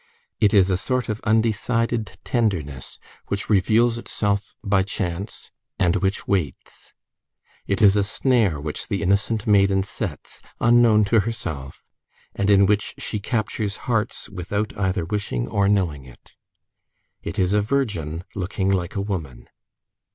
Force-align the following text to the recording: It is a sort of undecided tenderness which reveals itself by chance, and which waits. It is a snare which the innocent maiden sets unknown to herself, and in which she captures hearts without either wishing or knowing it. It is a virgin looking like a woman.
It 0.39 0.51
is 0.51 0.71
a 0.71 0.77
sort 0.81 1.09
of 1.09 1.21
undecided 1.25 2.17
tenderness 2.23 2.97
which 3.27 3.51
reveals 3.51 3.99
itself 3.99 4.55
by 4.63 4.81
chance, 4.81 5.51
and 5.77 5.97
which 5.97 6.27
waits. 6.27 6.95
It 7.67 7.83
is 7.83 7.95
a 7.95 8.03
snare 8.03 8.59
which 8.59 8.87
the 8.87 9.03
innocent 9.03 9.45
maiden 9.45 9.83
sets 9.83 10.41
unknown 10.59 11.05
to 11.05 11.19
herself, 11.19 11.83
and 12.33 12.49
in 12.49 12.65
which 12.65 12.95
she 12.97 13.19
captures 13.19 13.75
hearts 13.85 14.27
without 14.27 14.75
either 14.75 15.05
wishing 15.05 15.47
or 15.47 15.69
knowing 15.69 16.05
it. 16.05 16.31
It 17.21 17.37
is 17.37 17.53
a 17.53 17.61
virgin 17.61 18.23
looking 18.33 18.71
like 18.71 18.95
a 18.95 19.01
woman. 19.01 19.49